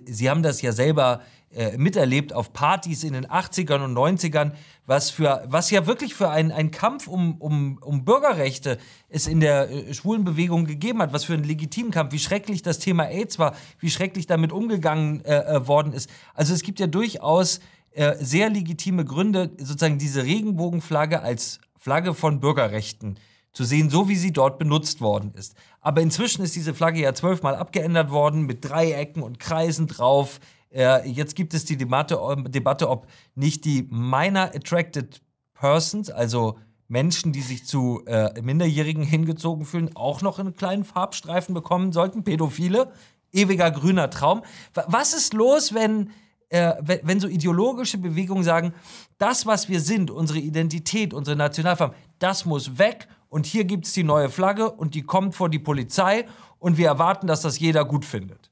Sie 0.07 0.29
haben 0.29 0.43
das 0.43 0.61
ja 0.63 0.73
selber 0.73 1.23
äh, 1.55 1.77
miterlebt 1.77 2.33
auf 2.33 2.55
Partys 2.55 3.05
in 3.05 3.13
den 3.13 3.27
80ern 3.27 3.85
und 3.85 3.95
90ern, 3.95 4.53
was, 4.87 5.11
für, 5.11 5.45
was 5.47 5.71
ja 5.71 5.87
wirklich 5.87 6.15
für 6.15 6.31
einen 6.31 6.71
Kampf 6.71 7.07
um, 7.07 7.37
um, 7.41 7.79
um 7.83 8.07
Bürgerrechte 8.07 8.79
es 9.11 9.27
in 9.27 9.41
der 9.41 9.71
äh, 9.71 9.93
schwulen 9.93 10.25
Bewegung 10.25 10.65
gegeben 10.65 11.03
hat, 11.03 11.13
was 11.13 11.25
für 11.25 11.35
einen 11.35 11.45
legitimen 11.45 11.91
Kampf, 11.91 12.13
wie 12.13 12.19
schrecklich 12.19 12.63
das 12.63 12.79
Thema 12.79 13.05
AIDS 13.05 13.39
war, 13.39 13.55
wie 13.81 13.91
schrecklich 13.91 14.27
damit 14.27 14.51
umgegangen 14.51 15.23
äh, 15.27 15.41
äh 15.41 15.69
worden 15.69 15.93
ist. 15.93 16.09
Also 16.33 16.55
es 16.55 16.63
gibt 16.63 16.81
ja 16.81 16.87
durchaus 16.87 17.61
äh, 17.91 18.15
sehr 18.19 18.49
legitime 18.49 19.05
Gründe, 19.05 19.51
sozusagen 19.59 19.99
diese 19.99 20.25
Regenbogenflagge 20.25 21.21
als 21.21 21.61
Flagge 21.77 22.15
von 22.15 22.41
Bürgerrechten 22.41 23.17
zu 23.53 23.65
sehen, 23.65 23.91
so 23.91 24.09
wie 24.09 24.17
sie 24.17 24.33
dort 24.33 24.59
benutzt 24.59 25.01
worden 25.01 25.33
ist. 25.35 25.55
Aber 25.81 26.01
inzwischen 26.01 26.43
ist 26.43 26.57
diese 26.57 26.75
Flagge 26.75 27.01
ja 27.01 27.15
zwölfmal 27.15 27.55
abgeändert 27.55 28.11
worden 28.11 28.43
mit 28.43 28.65
Dreiecken 28.65 29.23
und 29.23 29.39
Kreisen 29.39 29.87
drauf. 29.87 30.41
Äh, 30.71 31.09
jetzt 31.09 31.37
gibt 31.37 31.53
es 31.55 31.65
die 31.65 31.77
Debatte, 31.77 32.19
Debatte, 32.49 32.89
ob 32.89 33.07
nicht 33.35 33.65
die 33.65 33.89
Minor 33.91 34.51
Attracted 34.55 35.21
Persons, 35.55 36.11
also 36.11 36.59
Menschen, 36.89 37.33
die 37.33 37.41
sich 37.41 37.67
zu 37.67 38.03
äh, 38.07 38.41
Minderjährigen 38.43 39.03
hingezogen 39.03 39.65
fühlen, 39.65 39.91
auch 39.95 40.21
noch 40.21 40.39
einen 40.39 40.55
kleinen 40.55 40.85
Farbstreifen 40.85 41.55
bekommen 41.55 41.93
sollten. 41.93 42.23
Pädophile, 42.23 42.93
ewiger 43.33 43.71
grüner 43.71 44.11
Traum. 44.11 44.43
Was 44.75 45.15
ist 45.15 45.33
los, 45.33 45.73
wenn, 45.73 46.11
äh, 46.51 46.75
wenn, 46.83 47.19
so 47.19 47.29
ideologische 47.29 47.97
Bewegungen 47.97 48.45
sagen, 48.45 48.75
das, 49.17 49.47
was 49.47 49.71
wir 49.71 49.81
sind, 49.81 50.11
unsere 50.11 50.39
Identität, 50.39 51.15
unsere 51.15 51.37
Nationalfarben, 51.37 51.97
das 52.19 52.45
muss 52.45 52.77
weg 52.77 53.09
und 53.33 53.47
hier 53.47 53.65
gibt 53.65 53.87
es 53.87 53.95
die 53.95 54.05
neue 54.05 54.29
Flagge 54.29 54.71
und 54.71 54.95
die 54.95 55.05
kommt 55.05 55.35
vor 55.35 55.49
die 55.49 55.59
Polizei 55.59 56.27
und 56.59 56.77
wir 56.77 56.89
erwarten, 56.89 57.27
dass 57.27 57.41
das 57.41 57.59
jeder 57.59 57.87
gut 57.87 58.05
findet. 58.05 58.51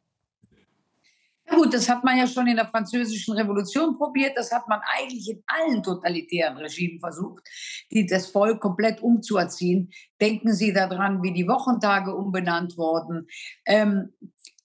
Ja 1.46 1.54
gut, 1.54 1.74
das 1.74 1.86
hat 1.86 2.02
man 2.02 2.16
ja 2.16 2.26
schon 2.26 2.46
in 2.46 2.56
der 2.56 2.66
Französischen 2.66 3.34
Revolution 3.34 3.98
probiert. 3.98 4.38
Das 4.38 4.50
hat 4.50 4.66
man 4.68 4.80
eigentlich 4.96 5.28
in 5.28 5.42
allen 5.46 5.82
totalitären 5.82 6.56
Regimen 6.56 6.98
versucht, 6.98 7.46
die 7.90 8.06
das 8.06 8.28
Volk 8.28 8.60
komplett 8.60 9.02
umzuerziehen. 9.02 9.90
Denken 10.18 10.54
Sie 10.54 10.72
daran, 10.72 11.22
wie 11.22 11.34
die 11.34 11.46
Wochentage 11.46 12.14
umbenannt 12.14 12.78
wurden. 12.78 13.26
Ähm, 13.66 14.14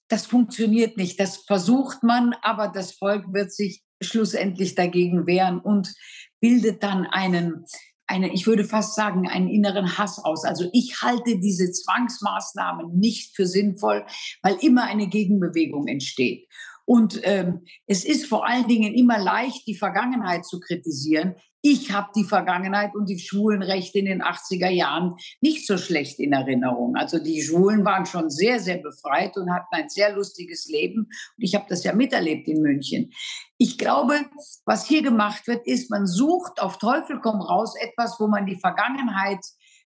das 0.08 0.26
funktioniert 0.28 0.96
nicht. 0.96 1.20
Das 1.20 1.44
versucht 1.46 2.04
man, 2.04 2.34
aber 2.42 2.70
das 2.70 2.94
Volk 2.94 3.34
wird 3.34 3.52
sich 3.52 3.84
schlussendlich 4.02 4.76
dagegen 4.76 5.28
wehren 5.28 5.60
und 5.60 5.94
bildet 6.40 6.84
dann 6.84 7.06
einen, 7.06 7.66
eine, 8.08 8.34
ich 8.34 8.46
würde 8.48 8.64
fast 8.64 8.96
sagen, 8.96 9.28
einen 9.28 9.48
inneren 9.48 9.98
Hass 9.98 10.20
aus. 10.24 10.44
Also 10.46 10.70
ich 10.74 11.02
halte 11.02 11.40
diese 11.40 11.72
Zwangsmaßnahmen 11.72 12.98
nicht 12.98 13.36
für 13.36 13.48
sinnvoll, 13.48 14.06
weil 14.42 14.58
immer 14.62 14.84
eine 14.84 15.08
Gegenbewegung 15.08 15.88
entsteht. 15.88 16.48
Und 16.86 17.20
ähm, 17.24 17.66
es 17.88 18.06
ist 18.06 18.28
vor 18.28 18.48
allen 18.48 18.68
Dingen 18.68 18.94
immer 18.94 19.18
leicht, 19.18 19.68
die 19.68 19.76
Vergangenheit 19.76 20.46
zu 20.46 20.60
kritisieren. 20.60 21.36
Ich 21.68 21.92
habe 21.92 22.12
die 22.16 22.26
Vergangenheit 22.26 22.94
und 22.94 23.10
die 23.10 23.18
Schwulenrechte 23.18 23.98
in 23.98 24.06
den 24.06 24.22
80er 24.22 24.70
Jahren 24.70 25.16
nicht 25.42 25.66
so 25.66 25.80
schlecht 25.80 26.20
in 26.20 26.32
Erinnerung. 26.32 26.96
Also 26.96 27.18
die 27.18 27.42
Schwulen 27.42 27.84
waren 27.84 28.06
schon 28.06 28.30
sehr, 28.30 28.60
sehr 28.60 28.78
befreit 28.78 29.36
und 29.36 29.52
hatten 29.52 29.74
ein 29.74 29.90
sehr 29.90 30.14
lustiges 30.14 30.68
Leben. 30.68 31.06
Und 31.06 31.44
ich 31.44 31.56
habe 31.56 31.66
das 31.68 31.84
ja 31.84 31.94
miterlebt 31.94 32.48
in 32.48 32.62
München. 32.62 33.12
Ich 33.58 33.80
glaube, 33.80 34.26
was 34.66 34.86
hier 34.86 35.02
gemacht 35.02 35.48
wird, 35.48 35.66
ist, 35.66 35.90
man 35.90 36.06
sucht 36.06 36.62
auf 36.62 36.78
Teufel 36.78 37.20
komm 37.20 37.42
raus 37.42 37.74
etwas, 37.82 38.20
wo 38.20 38.28
man 38.28 38.46
die 38.46 38.60
Vergangenheit 38.60 39.44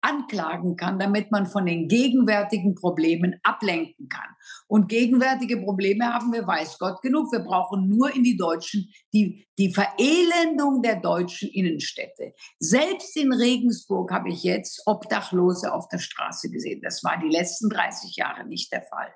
anklagen 0.02 0.76
kann, 0.76 0.98
damit 0.98 1.30
man 1.30 1.46
von 1.46 1.64
den 1.64 1.88
gegenwärtigen 1.88 2.74
Problemen 2.74 3.40
ablenken 3.42 4.08
kann. 4.08 4.28
Und 4.66 4.88
gegenwärtige 4.88 5.58
Probleme 5.58 6.12
haben 6.12 6.32
wir, 6.32 6.46
weiß 6.46 6.78
Gott, 6.78 7.00
genug. 7.00 7.32
Wir 7.32 7.40
brauchen 7.40 7.88
nur 7.88 8.14
in 8.14 8.24
die 8.24 8.36
deutschen, 8.36 8.92
die, 9.12 9.46
die 9.58 9.72
Verelendung 9.72 10.82
der 10.82 10.96
deutschen 10.96 11.48
Innenstädte. 11.50 12.34
Selbst 12.58 13.16
in 13.16 13.32
Regensburg 13.32 14.10
habe 14.10 14.30
ich 14.30 14.42
jetzt 14.42 14.82
Obdachlose 14.86 15.72
auf 15.72 15.88
der 15.88 15.98
Straße 15.98 16.50
gesehen. 16.50 16.80
Das 16.82 17.04
war 17.04 17.18
die 17.18 17.28
letzten 17.28 17.68
30 17.68 18.16
Jahre 18.16 18.46
nicht 18.46 18.72
der 18.72 18.82
Fall. 18.82 19.12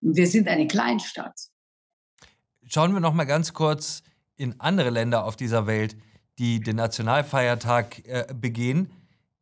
Wir 0.00 0.26
sind 0.26 0.48
eine 0.48 0.66
Kleinstadt. 0.66 1.38
Schauen 2.66 2.92
wir 2.92 3.00
noch 3.00 3.14
mal 3.14 3.24
ganz 3.24 3.52
kurz 3.52 4.02
in 4.36 4.60
andere 4.60 4.90
Länder 4.90 5.24
auf 5.24 5.36
dieser 5.36 5.66
Welt, 5.66 5.96
die 6.38 6.60
den 6.60 6.76
Nationalfeiertag 6.76 8.06
äh, 8.06 8.26
begehen 8.34 8.90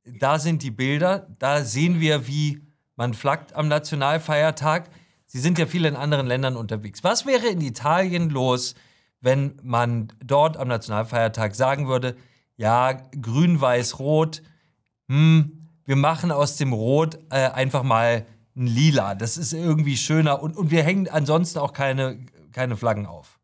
da 0.04 0.38
sind 0.38 0.62
die 0.62 0.70
Bilder, 0.70 1.28
da 1.38 1.64
sehen 1.64 2.00
wir, 2.00 2.26
wie 2.26 2.60
man 2.96 3.14
flaggt 3.14 3.54
am 3.54 3.68
Nationalfeiertag. 3.68 4.90
Sie 5.26 5.40
sind 5.40 5.58
ja 5.58 5.66
viel 5.66 5.84
in 5.84 5.96
anderen 5.96 6.26
Ländern 6.26 6.56
unterwegs. 6.56 7.02
Was 7.04 7.26
wäre 7.26 7.46
in 7.46 7.60
Italien 7.60 8.30
los, 8.30 8.74
wenn 9.20 9.58
man 9.62 10.12
dort 10.24 10.56
am 10.56 10.68
Nationalfeiertag 10.68 11.54
sagen 11.54 11.88
würde, 11.88 12.16
ja, 12.56 12.92
grün, 12.92 13.60
weiß, 13.60 13.98
rot, 13.98 14.42
hm, 15.08 15.68
wir 15.84 15.96
machen 15.96 16.30
aus 16.30 16.56
dem 16.56 16.72
Rot 16.72 17.18
äh, 17.30 17.48
einfach 17.50 17.82
mal 17.82 18.26
ein 18.56 18.66
Lila. 18.66 19.14
Das 19.14 19.36
ist 19.36 19.52
irgendwie 19.52 19.96
schöner 19.96 20.42
und, 20.42 20.56
und 20.56 20.70
wir 20.70 20.82
hängen 20.82 21.08
ansonsten 21.08 21.58
auch 21.58 21.72
keine, 21.72 22.26
keine 22.52 22.76
Flaggen 22.76 23.06
auf. 23.06 23.38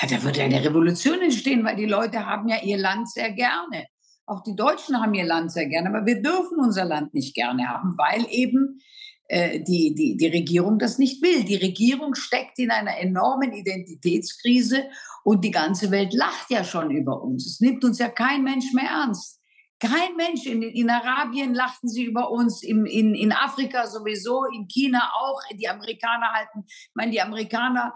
Ja, 0.00 0.08
da 0.08 0.22
würde 0.22 0.42
eine 0.42 0.64
Revolution 0.64 1.20
entstehen, 1.22 1.64
weil 1.64 1.76
die 1.76 1.86
Leute 1.86 2.24
haben 2.24 2.48
ja 2.48 2.62
ihr 2.62 2.78
Land 2.78 3.10
sehr 3.10 3.32
gerne. 3.32 3.86
Auch 4.26 4.42
die 4.42 4.56
Deutschen 4.56 5.00
haben 5.00 5.14
ihr 5.14 5.24
Land 5.24 5.52
sehr 5.52 5.66
gerne, 5.66 5.88
aber 5.88 6.04
wir 6.04 6.20
dürfen 6.20 6.58
unser 6.58 6.84
Land 6.84 7.14
nicht 7.14 7.34
gerne 7.34 7.68
haben, 7.68 7.96
weil 7.96 8.26
eben 8.30 8.80
äh, 9.28 9.60
die, 9.60 9.94
die, 9.94 10.16
die 10.16 10.26
Regierung 10.26 10.78
das 10.78 10.98
nicht 10.98 11.22
will. 11.22 11.44
Die 11.44 11.56
Regierung 11.56 12.14
steckt 12.14 12.58
in 12.58 12.70
einer 12.70 12.98
enormen 12.98 13.52
Identitätskrise 13.52 14.84
und 15.24 15.44
die 15.44 15.50
ganze 15.50 15.90
Welt 15.90 16.12
lacht 16.12 16.50
ja 16.50 16.64
schon 16.64 16.90
über 16.90 17.22
uns. 17.22 17.46
Es 17.46 17.60
nimmt 17.60 17.84
uns 17.84 17.98
ja 17.98 18.08
kein 18.08 18.44
Mensch 18.44 18.72
mehr 18.72 18.90
ernst. 18.90 19.40
Kein 19.78 20.16
Mensch. 20.16 20.46
In, 20.46 20.62
in 20.62 20.90
Arabien 20.90 21.54
lachten 21.54 21.88
sie 21.88 22.04
über 22.04 22.30
uns, 22.30 22.62
in, 22.62 22.86
in, 22.86 23.14
in 23.14 23.32
Afrika 23.32 23.86
sowieso, 23.86 24.44
in 24.46 24.66
China 24.68 25.10
auch. 25.20 25.40
Die 25.54 25.68
Amerikaner 25.68 26.32
halten, 26.32 26.64
ich 26.66 26.90
meine, 26.94 27.12
die 27.12 27.20
Amerikaner 27.20 27.94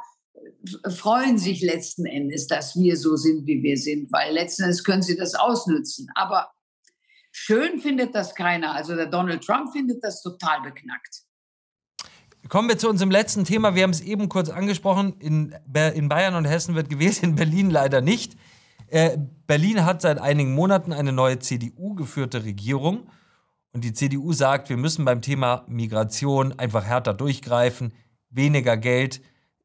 freuen 0.88 1.38
sich 1.38 1.62
letzten 1.62 2.06
Endes, 2.06 2.46
dass 2.46 2.76
wir 2.76 2.96
so 2.96 3.16
sind, 3.16 3.46
wie 3.46 3.62
wir 3.62 3.76
sind, 3.76 4.12
weil 4.12 4.32
letzten 4.32 4.64
Endes 4.64 4.84
können 4.84 5.02
sie 5.02 5.16
das 5.16 5.34
ausnutzen. 5.34 6.08
Aber 6.14 6.50
schön 7.32 7.80
findet 7.80 8.14
das 8.14 8.34
keiner. 8.34 8.74
Also 8.74 8.94
der 8.94 9.06
Donald 9.06 9.42
Trump 9.44 9.72
findet 9.72 10.02
das 10.02 10.22
total 10.22 10.62
beknackt. 10.62 11.22
Kommen 12.48 12.68
wir 12.68 12.78
zu 12.78 12.88
unserem 12.88 13.10
letzten 13.10 13.44
Thema. 13.44 13.74
Wir 13.74 13.82
haben 13.82 13.90
es 13.90 14.00
eben 14.00 14.28
kurz 14.28 14.48
angesprochen. 14.48 15.14
In, 15.20 15.54
in 15.94 16.08
Bayern 16.08 16.34
und 16.34 16.46
Hessen 16.46 16.74
wird 16.74 16.88
gewählt, 16.88 17.22
in 17.22 17.34
Berlin 17.34 17.70
leider 17.70 18.00
nicht. 18.00 18.36
Äh, 18.88 19.18
Berlin 19.46 19.84
hat 19.84 20.02
seit 20.02 20.18
einigen 20.18 20.54
Monaten 20.54 20.92
eine 20.92 21.12
neue 21.12 21.38
CDU-geführte 21.38 22.44
Regierung. 22.44 23.08
Und 23.72 23.84
die 23.84 23.92
CDU 23.92 24.32
sagt, 24.32 24.68
wir 24.68 24.76
müssen 24.76 25.04
beim 25.04 25.22
Thema 25.22 25.64
Migration 25.68 26.58
einfach 26.58 26.84
härter 26.84 27.14
durchgreifen, 27.14 27.92
weniger 28.30 28.76
Geld 28.76 29.20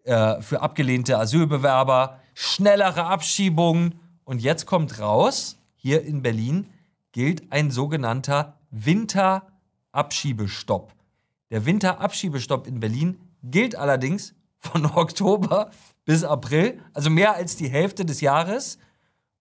äh, 0.05 0.41
für 0.41 0.62
abgelehnte 0.62 1.17
Asylbewerber, 1.17 2.21
schnellere 2.33 3.05
Abschiebungen. 3.05 4.00
Und 4.24 4.41
jetzt 4.41 4.65
kommt 4.65 5.00
raus, 5.00 5.57
hier 5.75 6.03
in 6.03 6.21
Berlin 6.21 6.69
gilt 7.12 7.51
ein 7.51 7.71
sogenannter 7.71 8.57
Winterabschiebestopp. 8.69 10.93
Der 11.50 11.65
Winterabschiebestopp 11.65 12.67
in 12.67 12.79
Berlin 12.79 13.19
gilt 13.43 13.75
allerdings 13.75 14.35
von 14.59 14.85
Oktober 14.95 15.71
bis 16.05 16.24
April, 16.24 16.79
also 16.93 17.09
mehr 17.09 17.35
als 17.35 17.55
die 17.55 17.69
Hälfte 17.69 18.05
des 18.05 18.21
Jahres. 18.21 18.77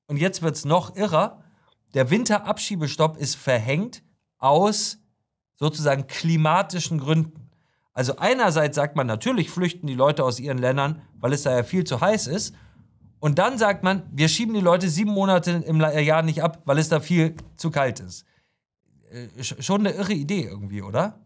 Und 0.06 0.16
jetzt 0.16 0.40
wird 0.42 0.56
es 0.56 0.64
noch 0.64 0.97
irrer. 0.97 1.42
Der 1.94 2.11
Winterabschiebestopp 2.11 3.16
ist 3.18 3.37
verhängt 3.37 4.02
aus 4.38 4.99
sozusagen 5.56 6.06
klimatischen 6.06 6.99
Gründen. 6.99 7.44
Also 7.95 8.17
einerseits 8.17 8.75
sagt 8.75 8.97
man, 8.97 9.07
natürlich 9.07 9.51
flüchten 9.51 9.87
die 9.87 9.95
Leute 9.95 10.25
aus 10.25 10.41
ihren 10.41 10.59
Ländern, 10.59 11.03
weil 11.21 11.33
es 11.33 11.45
da 11.45 11.57
ja 11.57 11.63
viel 11.63 11.85
zu 11.85 12.01
heiß 12.01 12.27
ist. 12.27 12.55
Und 13.21 13.39
dann 13.39 13.57
sagt 13.57 13.85
man, 13.85 14.03
wir 14.13 14.29
schieben 14.29 14.53
die 14.53 14.61
Leute 14.61 14.91
sieben 14.91 15.13
Monate 15.13 15.63
im 15.65 15.81
Jahr 15.81 16.23
nicht 16.23 16.43
ab, 16.43 16.61
weil 16.67 16.79
es 16.79 16.89
da 16.89 17.01
viel 17.01 17.37
zu 17.57 17.71
kalt 17.71 18.01
ist. 18.01 18.27
Äh, 19.11 19.43
schon 19.43 19.87
eine 19.87 19.97
irre 19.97 20.13
Idee 20.13 20.43
irgendwie, 20.43 20.83
oder? 20.83 21.25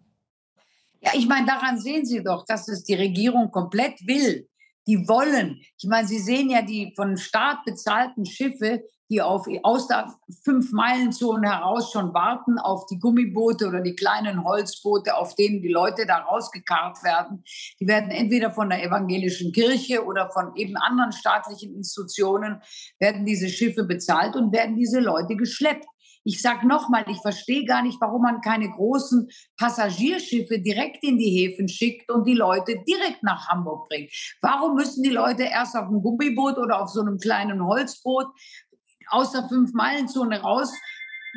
Ja, 1.00 1.12
ich 1.14 1.26
meine, 1.26 1.46
daran 1.46 1.80
sehen 1.80 2.04
Sie 2.04 2.22
doch, 2.22 2.44
dass 2.44 2.68
es 2.68 2.84
die 2.84 2.94
Regierung 2.94 3.50
komplett 3.50 4.06
will. 4.06 4.48
Die 4.86 5.08
wollen. 5.08 5.60
Ich 5.78 5.88
meine, 5.88 6.06
Sie 6.06 6.18
sehen 6.18 6.50
ja 6.50 6.62
die 6.62 6.92
von 6.94 7.16
Staat 7.16 7.64
bezahlten 7.64 8.26
Schiffe, 8.26 8.82
die 9.10 9.22
auf, 9.22 9.46
aus 9.62 9.88
der 9.88 10.14
Fünf-Meilen-Zone 10.44 11.48
heraus 11.48 11.92
schon 11.92 12.12
warten 12.12 12.58
auf 12.58 12.86
die 12.86 12.98
Gummiboote 12.98 13.66
oder 13.66 13.80
die 13.80 13.94
kleinen 13.94 14.44
Holzboote, 14.44 15.16
auf 15.16 15.34
denen 15.34 15.62
die 15.62 15.72
Leute 15.72 16.06
da 16.06 16.18
rausgekarrt 16.18 17.02
werden. 17.02 17.42
Die 17.80 17.86
werden 17.86 18.10
entweder 18.10 18.50
von 18.50 18.68
der 18.68 18.84
evangelischen 18.84 19.52
Kirche 19.52 20.04
oder 20.04 20.28
von 20.30 20.54
eben 20.56 20.76
anderen 20.76 21.12
staatlichen 21.12 21.74
Institutionen, 21.74 22.60
werden 22.98 23.24
diese 23.24 23.48
Schiffe 23.48 23.84
bezahlt 23.84 24.36
und 24.36 24.52
werden 24.52 24.76
diese 24.76 25.00
Leute 25.00 25.36
geschleppt. 25.36 25.86
Ich 26.24 26.42
sage 26.42 26.66
nochmal, 26.66 27.06
ich 27.08 27.18
verstehe 27.22 27.64
gar 27.64 27.82
nicht, 27.82 27.98
warum 28.02 28.20
man 28.20 28.42
keine 28.42 28.68
großen 28.68 29.30
Passagierschiffe 29.56 30.60
direkt 30.60 31.02
in 31.02 31.16
die 31.16 31.30
Häfen 31.30 31.68
schickt 31.68 32.10
und 32.10 32.26
die 32.26 32.34
Leute 32.34 32.82
direkt 32.86 33.22
nach 33.22 33.48
Hamburg 33.48 33.88
bringt. 33.88 34.10
Warum 34.42 34.74
müssen 34.74 35.02
die 35.02 35.08
Leute 35.08 35.44
erst 35.44 35.74
auf 35.74 35.86
einem 35.86 36.02
Gummiboot 36.02 36.58
oder 36.58 36.82
auf 36.82 36.90
so 36.90 37.00
einem 37.00 37.16
kleinen 37.16 37.64
Holzboot 37.64 38.26
aus 39.10 39.32
der 39.32 39.48
Fünf-Meilen-Zone 39.48 40.40
raus. 40.40 40.72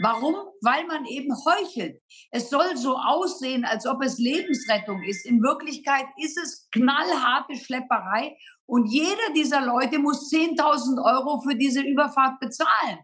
Warum? 0.02 0.36
Weil 0.62 0.86
man 0.88 1.06
eben 1.06 1.32
heuchelt. 1.46 2.02
Es 2.32 2.50
soll 2.50 2.78
so 2.78 2.96
aussehen, 2.98 3.66
als 3.66 3.86
ob 3.86 4.04
es 4.04 4.18
Lebensrettung 4.18 5.04
ist. 5.04 5.26
In 5.26 5.42
Wirklichkeit 5.44 6.06
ist 6.18 6.38
es 6.38 6.68
knallharte 6.72 7.56
Schlepperei 7.56 8.36
und 8.66 8.88
jeder 8.88 9.34
dieser 9.36 9.62
Leute 9.62 10.00
muss 10.00 10.32
10.000 10.32 11.04
Euro 11.04 11.42
für 11.42 11.56
diese 11.56 11.82
Überfahrt 11.82 12.40
bezahlen. 12.40 13.00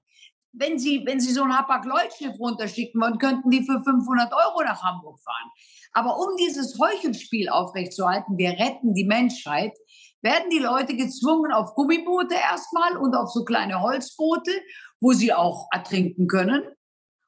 Wenn 0.53 0.79
Sie, 0.79 1.03
wenn 1.05 1.19
Sie 1.19 1.33
so 1.33 1.43
ein 1.43 1.55
Hapag-Lloyd-Schiff 1.55 2.39
runterschicken 2.39 2.99
wollen, 3.01 3.19
könnten 3.19 3.49
die 3.51 3.63
für 3.63 3.79
500 3.83 4.33
Euro 4.33 4.63
nach 4.63 4.81
Hamburg 4.81 5.19
fahren. 5.19 5.51
Aber 5.93 6.17
um 6.17 6.35
dieses 6.37 6.79
Heuchelspiel 6.79 7.49
aufrechtzuerhalten, 7.49 8.37
wir 8.37 8.51
retten 8.51 8.93
die 8.93 9.05
Menschheit, 9.05 9.73
werden 10.21 10.49
die 10.49 10.59
Leute 10.59 10.95
gezwungen 10.95 11.51
auf 11.51 11.75
Gummiboote 11.75 12.35
erstmal 12.35 12.97
und 12.97 13.15
auf 13.15 13.29
so 13.31 13.43
kleine 13.43 13.81
Holzboote, 13.81 14.51
wo 14.99 15.13
sie 15.13 15.33
auch 15.33 15.67
ertrinken 15.71 16.27
können. 16.27 16.63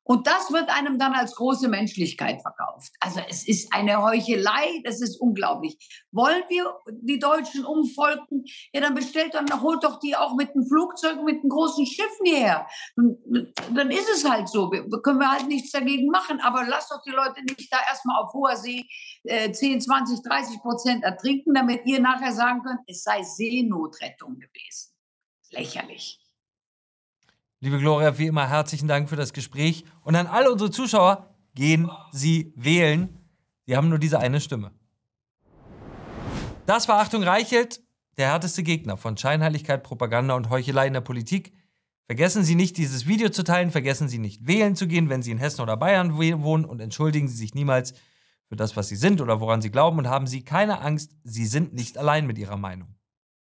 Und 0.10 0.26
das 0.26 0.52
wird 0.52 0.70
einem 0.70 0.98
dann 0.98 1.14
als 1.14 1.36
große 1.36 1.68
Menschlichkeit 1.68 2.42
verkauft. 2.42 2.92
Also 3.00 3.22
es 3.30 3.48
ist 3.48 3.72
eine 3.72 4.02
Heuchelei, 4.02 4.82
das 4.84 5.02
ist 5.02 5.22
unglaublich. 5.22 5.78
Wollen 6.12 6.42
wir 6.50 6.74
die 6.90 7.20
Deutschen 7.20 7.64
umfolgen? 7.64 8.44
Ja, 8.74 8.82
dann 8.82 8.96
bestellt 8.96 9.36
dann, 9.36 9.62
holt 9.62 9.84
doch 9.84 10.00
die 10.00 10.16
auch 10.16 10.34
mit 10.34 10.56
dem 10.56 10.66
Flugzeug, 10.66 11.24
mit 11.24 11.44
den 11.44 11.50
großen 11.50 11.86
Schiffen 11.86 12.26
hierher. 12.26 12.66
dann 12.96 13.92
ist 13.92 14.10
es 14.10 14.28
halt 14.28 14.50
so. 14.50 14.72
Wir, 14.72 14.84
können 15.04 15.20
wir 15.20 15.32
halt 15.32 15.48
nichts 15.48 15.70
dagegen 15.70 16.08
machen. 16.08 16.40
Aber 16.40 16.66
lasst 16.66 16.90
doch 16.90 17.04
die 17.04 17.12
Leute 17.12 17.44
nicht 17.44 17.72
da 17.72 17.78
erstmal 17.88 18.20
auf 18.24 18.34
hoher 18.34 18.56
See 18.56 18.88
äh, 19.26 19.52
10, 19.52 19.80
20, 19.80 20.24
30 20.24 20.60
Prozent 20.62 21.04
ertrinken, 21.04 21.54
damit 21.54 21.86
ihr 21.86 22.00
nachher 22.00 22.34
sagen 22.34 22.64
könnt, 22.64 22.80
es 22.88 23.04
sei 23.04 23.22
Seenotrettung 23.22 24.40
gewesen. 24.40 24.92
Lächerlich. 25.52 26.20
Liebe 27.62 27.78
Gloria, 27.78 28.18
wie 28.18 28.28
immer 28.28 28.48
herzlichen 28.48 28.88
Dank 28.88 29.10
für 29.10 29.18
das 29.18 29.34
Gespräch. 29.34 29.84
Und 30.04 30.16
an 30.16 30.28
alle 30.28 30.50
unsere 30.50 30.72
Zuschauer, 30.72 31.36
gehen 31.56 31.92
Sie 32.14 32.54
wählen. 32.56 33.10
Sie 33.66 33.76
haben 33.76 33.90
nur 33.90 34.00
diese 34.00 34.18
eine 34.18 34.40
Stimme. 34.40 34.72
Das 36.66 36.88
war 36.88 37.02
Achtung 37.02 37.22
Reichelt, 37.22 37.82
der 38.18 38.28
härteste 38.28 38.64
Gegner 38.64 38.96
von 38.96 39.18
Scheinheiligkeit, 39.18 39.84
Propaganda 39.84 40.36
und 40.36 40.50
Heuchelei 40.50 40.88
in 40.88 40.94
der 40.94 41.02
Politik. 41.02 41.52
Vergessen 42.06 42.46
Sie 42.46 42.56
nicht, 42.56 42.78
dieses 42.78 43.08
Video 43.08 43.28
zu 43.28 43.44
teilen. 43.44 43.72
Vergessen 43.72 44.08
Sie 44.08 44.20
nicht, 44.20 44.48
wählen 44.48 44.78
zu 44.78 44.88
gehen, 44.88 45.10
wenn 45.10 45.22
Sie 45.22 45.32
in 45.32 45.38
Hessen 45.38 45.60
oder 45.62 45.76
Bayern 45.76 46.16
wohnen. 46.16 46.64
Und 46.64 46.80
entschuldigen 46.80 47.28
Sie 47.28 47.36
sich 47.36 47.56
niemals 47.56 47.94
für 48.48 48.56
das, 48.56 48.78
was 48.78 48.88
Sie 48.88 48.96
sind 48.96 49.20
oder 49.20 49.42
woran 49.42 49.62
Sie 49.62 49.70
glauben. 49.70 49.98
Und 49.98 50.08
haben 50.08 50.28
Sie 50.28 50.46
keine 50.46 50.80
Angst, 50.80 51.14
Sie 51.26 51.46
sind 51.46 51.74
nicht 51.74 51.98
allein 51.98 52.26
mit 52.26 52.38
Ihrer 52.38 52.58
Meinung. 52.58 52.96